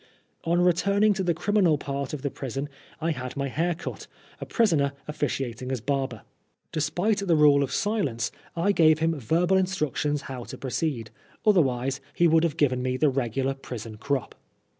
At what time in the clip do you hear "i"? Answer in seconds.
2.99-3.11, 8.55-8.71